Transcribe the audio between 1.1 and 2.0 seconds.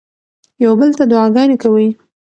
دعاګانې کوئ.